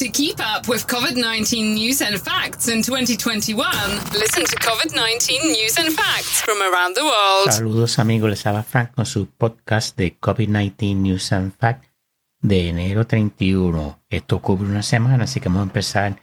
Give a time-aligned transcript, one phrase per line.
[0.00, 3.54] To keep up with COVID 19 news and facts in 2021,
[4.14, 7.52] listen to COVID 19 news and facts from around the world.
[7.52, 11.90] Saludos amigos, les habla Frank con su podcast de COVID-19 News and Facts
[12.40, 14.00] de enero 31.
[14.08, 16.18] Esto cubre una semana, así que vamos a empezar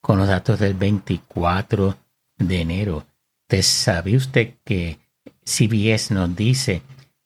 [0.00, 1.98] con los datos del 24
[2.38, 3.06] de enero.
[3.46, 4.98] ¿Te sabía usted que
[5.44, 6.80] CBS nos dice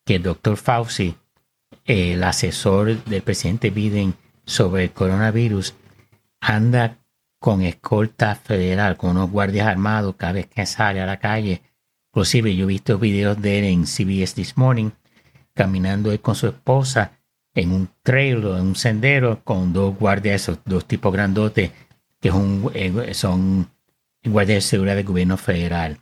[0.04, 1.14] que el doctor Fauci,
[1.84, 5.72] el asesor del presidente Biden, sobre el coronavirus
[6.44, 6.98] anda
[7.38, 11.62] con escolta federal, con unos guardias armados cada vez que sale a la calle.
[12.10, 14.90] Inclusive yo he visto videos de él en CBS This Morning
[15.54, 17.12] caminando él con su esposa
[17.54, 21.70] en un trail en un sendero con dos guardias, esos dos tipos grandotes
[22.20, 22.32] que
[22.74, 23.70] eh, son
[24.24, 26.00] guardias de seguridad del gobierno federal.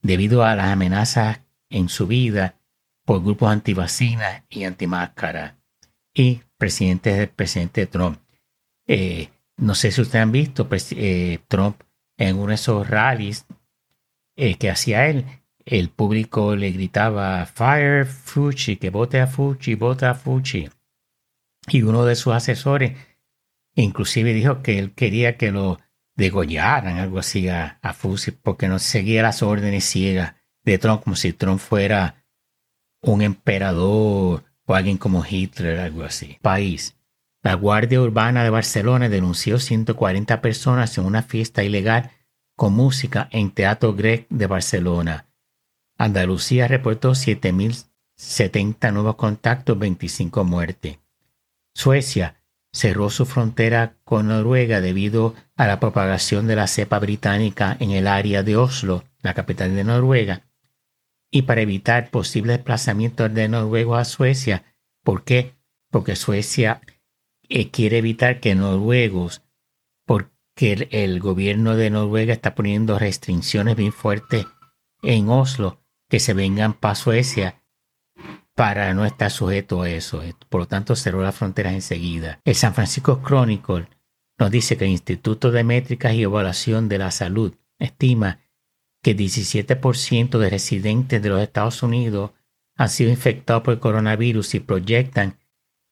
[0.00, 2.54] Debido a las amenazas en su vida
[3.04, 5.56] por grupos antivacinas y antimáscara
[6.14, 8.18] y presidente del presidente Trump.
[8.86, 9.28] Eh,
[9.58, 11.82] no sé si ustedes han visto eh, Trump
[12.16, 13.46] en uno de esos rallies
[14.36, 15.26] eh, que hacía él.
[15.66, 20.70] El público le gritaba Fire Fucci, que vote a Fucci, vote a Fucci.
[21.68, 22.92] Y uno de sus asesores
[23.74, 25.78] inclusive dijo que él quería que lo
[26.16, 27.94] degollaran, algo así a, a
[28.42, 30.34] porque no seguía las órdenes ciegas
[30.64, 32.24] de Trump, como si Trump fuera
[33.00, 36.38] un emperador o alguien como Hitler, algo así.
[36.42, 36.97] País.
[37.48, 42.10] La Guardia Urbana de Barcelona denunció 140 personas en una fiesta ilegal
[42.54, 45.28] con música en Teatro Grec de Barcelona.
[45.96, 50.98] Andalucía reportó 7.070 nuevos contactos, 25 muertes.
[51.74, 52.36] Suecia
[52.70, 58.08] cerró su frontera con Noruega debido a la propagación de la cepa británica en el
[58.08, 60.42] área de Oslo, la capital de Noruega,
[61.30, 64.64] y para evitar posibles desplazamientos de noruegos a Suecia.
[65.02, 65.54] ¿Por qué?
[65.90, 66.82] Porque Suecia
[67.48, 69.42] eh, quiere evitar que noruegos,
[70.06, 74.46] porque el, gobierno de Noruega está poniendo restricciones bien fuertes
[75.02, 77.62] en Oslo, que se vengan para Suecia
[78.54, 80.20] para no estar sujeto a eso.
[80.48, 82.40] Por lo tanto, cerró las fronteras enseguida.
[82.44, 83.86] El San Francisco Chronicle
[84.36, 88.40] nos dice que el Instituto de Métricas y Evaluación de la Salud estima
[89.02, 92.32] que 17% de residentes de los Estados Unidos
[92.76, 95.37] han sido infectados por el coronavirus y proyectan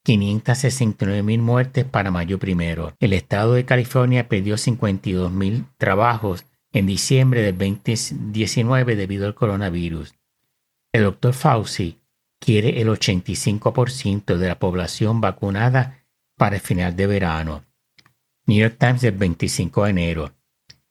[0.06, 2.94] 569 mil muertes para mayo primero.
[3.00, 10.14] El estado de California perdió 52 mil trabajos en diciembre del 2019 debido al coronavirus.
[10.92, 11.98] El doctor Fauci
[12.38, 16.06] quiere el 85% de la población vacunada
[16.36, 17.64] para el final de verano.
[18.46, 20.36] New York Times del 25 de enero.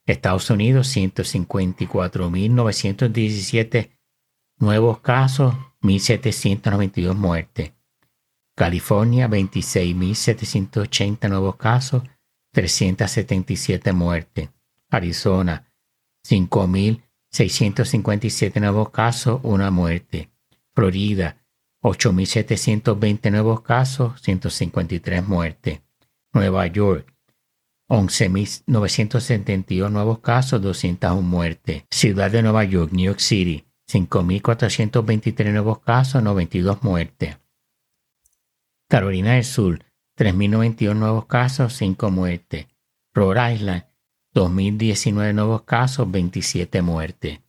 [0.04, 3.92] Estados Unidos 154.917
[4.58, 7.75] nuevos casos, 1.792 muertes.
[8.56, 12.02] California 26.780 nuevos casos,
[12.52, 14.48] 377 muertes.
[14.90, 15.70] Arizona
[16.26, 20.30] 5.657 nuevos casos, una muerte.
[20.74, 21.36] Florida
[21.82, 25.82] 8.720 nuevos casos, 153 muertes.
[26.32, 27.12] Nueva York
[27.88, 31.84] 11.972 nuevos casos, 201 muertes.
[31.90, 37.36] Ciudad de Nueva York, New York City, 5.423 nuevos casos, 92 muertes.
[38.88, 39.84] Carolina del Sur,
[40.16, 42.66] 3.091 nuevos casos, 5 muertes.
[43.14, 43.84] Rhode Island,
[44.34, 47.40] 2.019 nuevos casos, 27 muertes.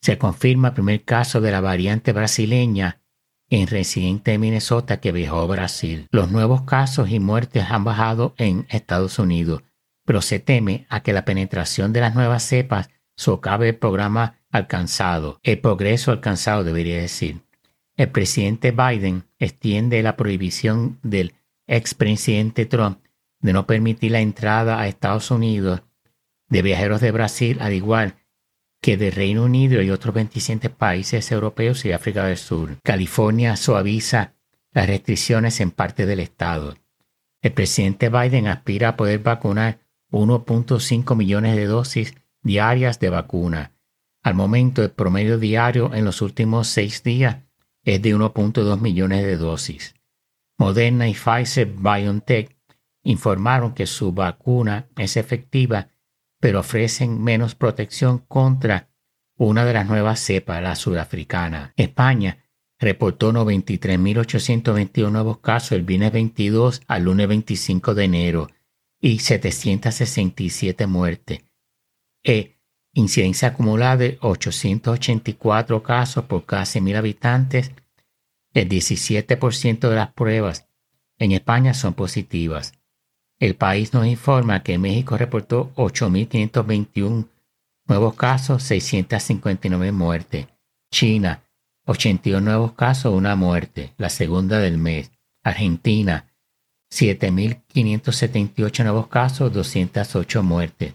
[0.00, 3.02] Se confirma el primer caso de la variante brasileña
[3.50, 6.08] en residente de Minnesota que viajó a Brasil.
[6.10, 9.62] Los nuevos casos y muertes han bajado en Estados Unidos,
[10.04, 15.38] pero se teme a que la penetración de las nuevas cepas socave el programa alcanzado,
[15.42, 17.45] el progreso alcanzado debería decir.
[17.96, 21.34] El presidente Biden extiende la prohibición del
[21.66, 22.98] expresidente Trump
[23.40, 25.82] de no permitir la entrada a Estados Unidos
[26.48, 28.16] de viajeros de Brasil, al igual
[28.82, 32.76] que de Reino Unido y otros 27 países europeos y África del Sur.
[32.82, 34.34] California suaviza
[34.72, 36.76] las restricciones en parte del estado.
[37.40, 43.72] El presidente Biden aspira a poder vacunar 1.5 millones de dosis diarias de vacuna.
[44.22, 47.45] Al momento, el promedio diario en los últimos seis días
[47.86, 49.94] es de 1.2 millones de dosis.
[50.58, 52.54] Moderna y Pfizer BioNTech
[53.04, 55.88] informaron que su vacuna es efectiva
[56.40, 58.90] pero ofrecen menos protección contra
[59.38, 61.72] una de las nuevas cepas, la sudafricana.
[61.76, 62.44] España
[62.78, 68.48] reportó 93.821 nuevos casos el viernes 22 al lunes 25 de enero
[69.00, 71.44] y 767 muertes.
[72.22, 72.55] E
[72.96, 77.72] incidencia acumulada de 884 casos por cada 100.000 habitantes.
[78.54, 80.66] El 17% de las pruebas
[81.18, 82.72] en España son positivas.
[83.38, 87.28] El país nos informa que México reportó 8.521
[87.86, 90.46] nuevos casos, 659 muertes.
[90.90, 91.42] China,
[91.84, 95.12] 81 nuevos casos, una muerte, la segunda del mes.
[95.44, 96.32] Argentina,
[96.90, 100.94] 7.578 nuevos casos, 208 muertes.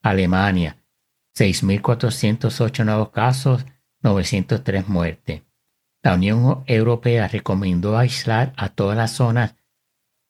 [0.00, 0.79] Alemania,
[1.40, 3.64] 6.408 nuevos casos,
[4.02, 5.42] 903 muertes.
[6.02, 9.54] La Unión Europea recomendó aislar a todas las zonas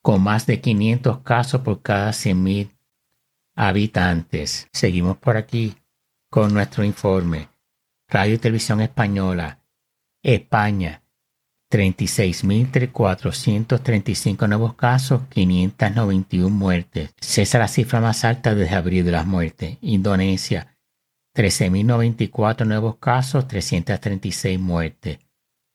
[0.02, 2.70] con más de 500 casos por cada 100.000
[3.56, 4.68] habitantes.
[4.72, 5.74] Seguimos por aquí
[6.30, 7.48] con nuestro informe.
[8.08, 9.64] Radio y Televisión Española.
[10.22, 11.02] España.
[11.72, 17.14] 36.435 nuevos casos, 591 muertes.
[17.20, 19.76] Esa es la cifra más alta desde abril de las muertes.
[19.80, 20.76] Indonesia.
[21.34, 25.18] 13.094 nuevos casos, 336 muertes.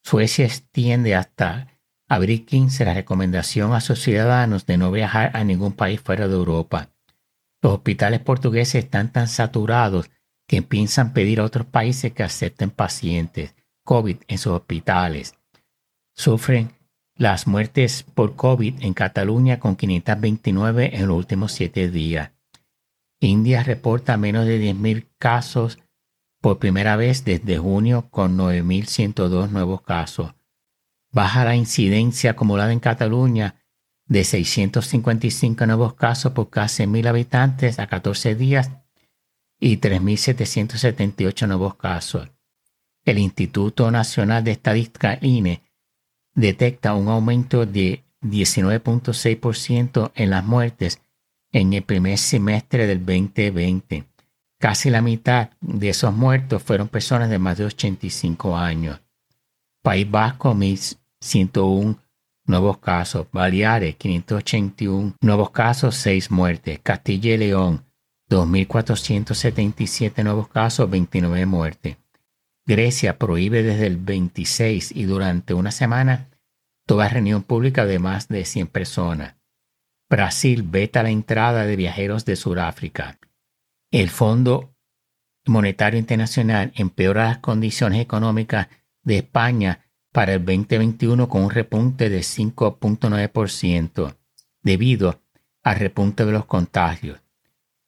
[0.04, 1.68] Suecia extiende hasta
[2.08, 6.36] abril 15 la recomendación a sus ciudadanos de no viajar a ningún país fuera de
[6.36, 6.90] Europa.
[7.62, 10.12] Los hospitales portugueses están tan saturados
[10.48, 15.36] que piensan pedir a otros países que acepten pacientes COVID en sus hospitales.
[16.14, 16.74] Sufren
[17.16, 22.32] las muertes por COVID en Cataluña con 529 en los últimos siete días.
[23.20, 25.80] India reporta menos de 10.000 casos
[26.42, 30.36] por primera vez desde junio con 9.102 nuevos casos.
[31.12, 33.64] Baja la incidencia acumulada en Cataluña
[34.08, 38.72] de 655 nuevos casos por casi 1.000 habitantes a 14 días
[39.60, 42.30] y 3.778 nuevos casos.
[43.06, 45.64] El Instituto Nacional de Estadística INE
[46.34, 51.02] detecta un aumento de 19.6% en las muertes
[51.56, 54.06] en el primer semestre del 2020
[54.60, 59.00] Casi la mitad de esos muertos fueron personas de más de 85 años.
[59.82, 61.98] País Vasco, 1.101
[62.46, 63.28] nuevos casos.
[63.32, 66.80] Baleares, 581 nuevos casos, 6 muertes.
[66.82, 67.86] Castilla y León,
[68.30, 71.98] 2.477 nuevos casos, 29 muertes.
[72.66, 76.28] Grecia prohíbe desde el 26 y durante una semana
[76.88, 79.36] toda reunión pública de más de 100 personas.
[80.10, 83.20] Brasil veta la entrada de viajeros de Sudáfrica.
[83.92, 84.76] El Fondo
[85.48, 88.68] Monetario Internacional empeora las condiciones económicas
[89.04, 94.16] de España para el 2021 con un repunte de 5.9%
[94.64, 95.22] debido
[95.62, 97.20] al repunte de los contagios.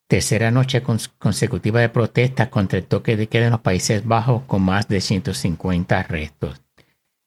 [0.07, 0.83] Tercera noche
[1.17, 5.01] consecutiva de protestas contra el toque de queda en los Países Bajos con más de
[5.01, 6.61] 150 arrestos.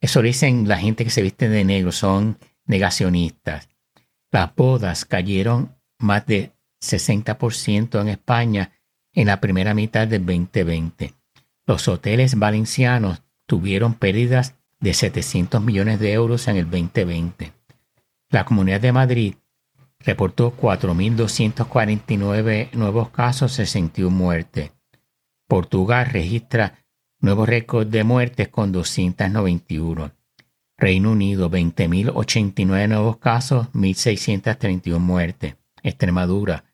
[0.00, 3.69] Eso dicen la gente que se viste de negro, son negacionistas.
[4.32, 8.72] Las bodas cayeron más de 60% en España
[9.12, 11.14] en la primera mitad del 2020.
[11.66, 17.52] Los hoteles valencianos tuvieron pérdidas de 700 millones de euros en el 2020.
[18.30, 19.34] La Comunidad de Madrid
[19.98, 24.70] reportó 4.249 nuevos casos, 61 muertes.
[25.48, 26.84] Portugal registra
[27.18, 30.12] nuevos récords de muertes con 291.
[30.80, 35.56] Reino Unido, 20.089 nuevos casos, 1.631 muertes.
[35.82, 36.64] Extremadura,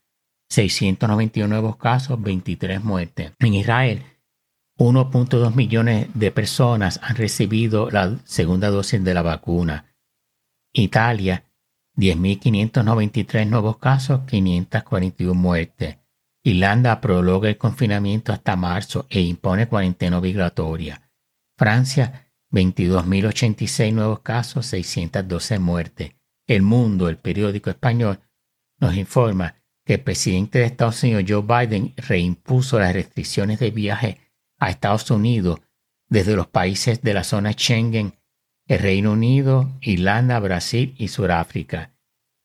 [0.49, 3.32] 691 nuevos casos, 23 muertes.
[3.41, 4.05] En Israel,
[4.79, 9.97] 1.2 millones de personas han recibido la segunda dosis de la vacuna.
[10.73, 11.44] Italia,
[11.97, 15.99] 10.593 nuevos casos, 541 muertes.
[16.45, 21.11] Irlanda prolonga el confinamiento hasta marzo e impone cuarentena obligatoria.
[21.59, 22.25] Francia,
[22.57, 26.13] 22.086 nuevos casos, 612 muertes.
[26.47, 28.21] El Mundo, el periódico español,
[28.81, 34.21] nos informa que el presidente de Estados Unidos, Joe Biden, reimpuso las restricciones de viaje
[34.59, 35.61] a Estados Unidos
[36.09, 38.15] desde los países de la zona Schengen,
[38.67, 41.95] el Reino Unido, Irlanda, Brasil y Sudáfrica.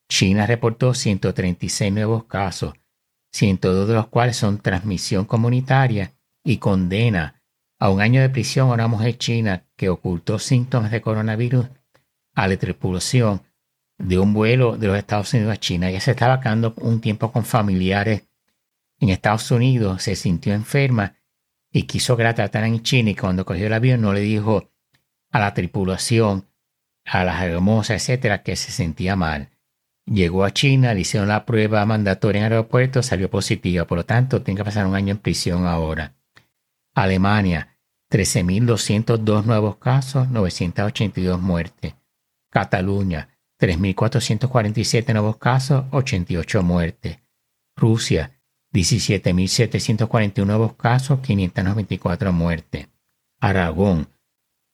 [0.10, 2.74] China reportó 136 nuevos casos,
[3.32, 6.12] 102 de los cuales son transmisión comunitaria
[6.44, 7.41] y condena
[7.82, 11.66] a un año de prisión a una mujer china que ocultó síntomas de coronavirus
[12.36, 13.42] a la tripulación
[13.98, 15.90] de un vuelo de los Estados Unidos a China.
[15.90, 18.28] Ella se estaba quedando un tiempo con familiares
[19.00, 21.16] en Estados Unidos, se sintió enferma
[21.72, 24.70] y quiso que la trataran en China y cuando cogió el avión no le dijo
[25.32, 26.46] a la tripulación,
[27.04, 29.50] a las hermosas, etcétera, que se sentía mal.
[30.06, 34.06] Llegó a China, le hicieron la prueba mandatoria en el aeropuerto, salió positiva, por lo
[34.06, 36.14] tanto tiene que pasar un año en prisión ahora.
[36.94, 37.78] Alemania,
[38.10, 41.96] 13.202 nuevos casos, 982 muertes.
[42.50, 43.30] Cataluña,
[43.60, 47.20] 3.447 nuevos casos, 88 muertes.
[47.78, 48.32] Rusia,
[48.74, 52.90] 17.741 nuevos casos, 594 muertes.
[53.40, 54.10] Aragón,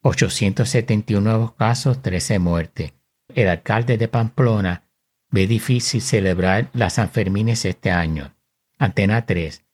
[0.01, 2.93] 871 nuevos casos, 13 muertes.
[3.35, 4.89] El alcalde de Pamplona
[5.29, 8.33] ve difícil celebrar las Sanfermines este año.
[8.79, 9.66] Antena 3.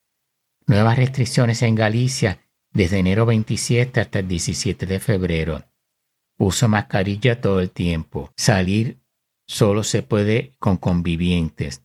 [0.66, 2.40] Nuevas restricciones en Galicia
[2.72, 5.64] desde enero 27 hasta el 17 de febrero.
[6.38, 8.32] Uso mascarilla todo el tiempo.
[8.38, 9.02] Salir
[9.46, 11.84] solo se puede con convivientes.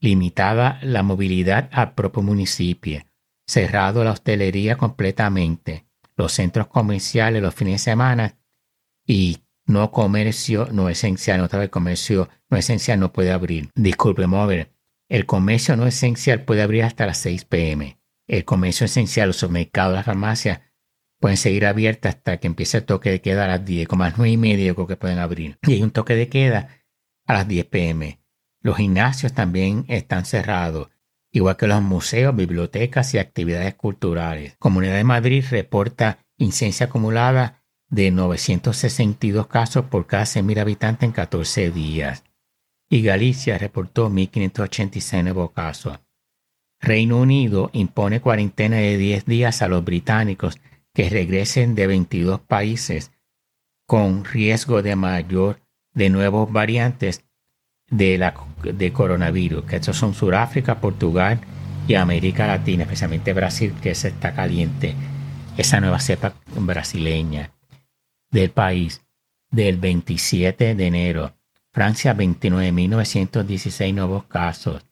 [0.00, 3.02] Limitada la movilidad al propio municipio.
[3.46, 5.86] Cerrado la hostelería completamente.
[6.16, 8.38] Los centros comerciales los fines de semana
[9.06, 11.42] y no comercio no esencial.
[11.42, 13.70] Otra vez comercio no esencial no puede abrir.
[13.74, 14.72] Disculpe, mover.
[15.10, 17.98] El comercio no esencial puede abrir hasta las 6 pm.
[18.26, 20.60] El comercio esencial, los supermercados, las farmacias
[21.20, 24.08] pueden seguir abiertas hasta que empiece el toque de queda a las 10, como a
[24.08, 25.58] las 9 y media yo que pueden abrir.
[25.62, 26.68] Y hay un toque de queda
[27.26, 28.20] a las 10 pm.
[28.60, 30.88] Los gimnasios también están cerrados,
[31.30, 34.56] igual que los museos, bibliotecas y actividades culturales.
[34.58, 41.70] Comunidad de Madrid reporta incidencia acumulada de 962 casos por cada 100.000 habitantes en 14
[41.70, 42.24] días.
[42.88, 46.00] Y Galicia reportó 1.586 nuevos casos.
[46.84, 50.58] Reino Unido impone cuarentena de 10 días a los británicos
[50.92, 53.10] que regresen de 22 países
[53.86, 55.60] con riesgo de mayor
[55.94, 57.24] de nuevos variantes
[57.88, 61.40] de, la, de coronavirus, que estos son Sudáfrica, Portugal
[61.88, 64.94] y América Latina, especialmente Brasil, que se está caliente,
[65.56, 67.50] esa nueva cepa brasileña
[68.30, 69.02] del país
[69.50, 71.34] del 27 de enero.
[71.72, 74.84] Francia 29.916 nuevos casos.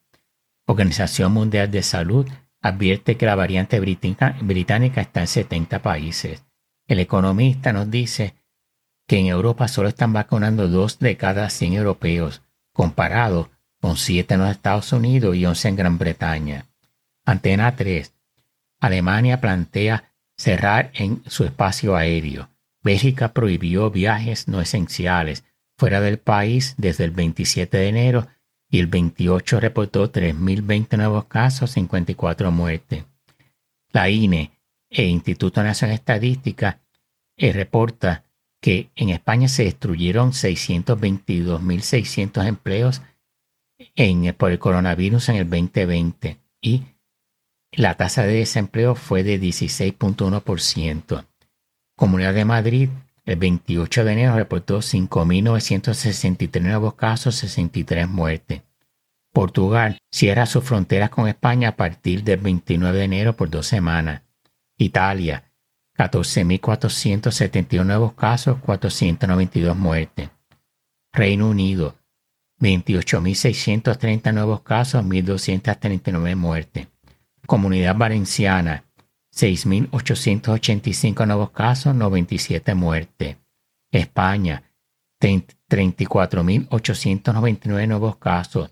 [0.65, 2.27] Organización Mundial de Salud
[2.61, 6.45] advierte que la variante británica está en 70 países.
[6.87, 8.35] El economista nos dice
[9.05, 12.41] que en Europa solo están vacunando dos de cada 100 europeos,
[12.71, 13.51] comparado
[13.81, 16.65] con 7 en los Estados Unidos y 11 en Gran Bretaña.
[17.25, 18.13] Antena 3.
[18.79, 22.49] Alemania plantea cerrar en su espacio aéreo.
[22.81, 25.43] Bélgica prohibió viajes no esenciales
[25.77, 28.27] fuera del país desde el 27 de enero
[28.73, 33.05] y el 28 reportó 3.020 nuevos casos, 54 muertes.
[33.91, 34.49] La INE
[34.89, 36.81] e Instituto Nacional de Estadística
[37.37, 38.23] eh, reporta
[38.59, 43.03] que en España se destruyeron 622.600 empleos
[43.93, 46.81] en, por el coronavirus en el 2020 y
[47.73, 51.27] la tasa de desempleo fue de 16.1%.
[51.95, 52.89] Comunidad de Madrid,
[53.25, 58.61] el 28 de enero reportó 5.963 nuevos casos, 63 muertes.
[59.31, 64.21] Portugal cierra sus fronteras con España a partir del 29 de enero por dos semanas.
[64.77, 65.51] Italia,
[65.97, 70.29] 14.471 nuevos casos, 492 muertes.
[71.11, 71.95] Reino Unido,
[72.59, 76.87] 28.630 nuevos casos, 1.239 muertes.
[77.45, 78.83] Comunidad Valenciana,
[79.33, 83.37] 6.885 nuevos casos, 97 muertes.
[83.91, 84.63] España,
[85.19, 88.69] 34.899 nuevos casos,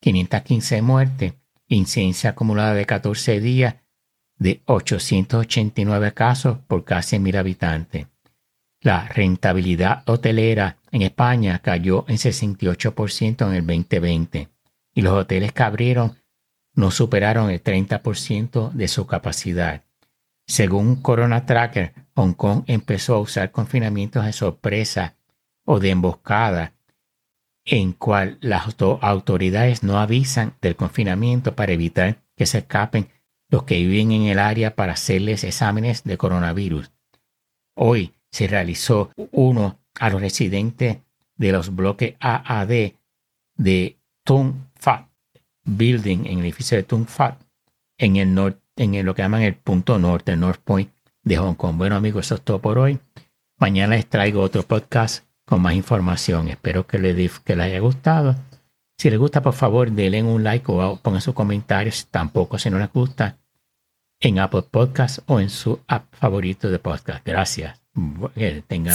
[0.00, 1.34] 515 muertes.
[1.66, 3.74] Incidencia acumulada de 14 días
[4.38, 8.06] de 889 casos por casi mil habitantes.
[8.80, 14.48] La rentabilidad hotelera en España cayó en 68% en el 2020
[14.94, 16.16] y los hoteles que abrieron
[16.74, 19.84] no superaron el 30% de su capacidad.
[20.48, 25.14] Según Corona Tracker, Hong Kong empezó a usar confinamientos de sorpresa
[25.64, 26.72] o de emboscada,
[27.66, 33.08] en cual las autoridades no avisan del confinamiento para evitar que se escapen
[33.50, 36.90] los que viven en el área para hacerles exámenes de coronavirus.
[37.76, 40.98] Hoy se realizó uno a los residentes
[41.36, 42.92] de los bloques AAD
[43.56, 45.08] de Tung Fat
[45.64, 47.38] Building, en el edificio de Tung Fat,
[47.98, 50.90] en el norte en lo que llaman el punto norte, el North Point
[51.22, 51.76] de Hong Kong.
[51.76, 52.98] Bueno amigos, eso es todo por hoy.
[53.58, 56.48] Mañana les traigo otro podcast con más información.
[56.48, 58.36] Espero que les, que les haya gustado.
[58.96, 62.06] Si les gusta, por favor, denle un like o pongan sus comentarios.
[62.10, 63.36] Tampoco si no les gusta
[64.20, 67.24] en Apple Podcast o en su app favorito de podcast.
[67.24, 67.80] Gracias.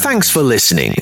[0.02, 0.94] Thanks for listening.